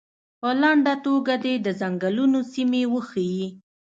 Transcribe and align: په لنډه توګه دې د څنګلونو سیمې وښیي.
په 0.39 0.49
لنډه 0.61 0.93
توګه 1.05 1.33
دې 1.43 1.53
د 1.65 1.67
څنګلونو 1.81 2.39
سیمې 2.53 2.83
وښیي. 2.93 3.47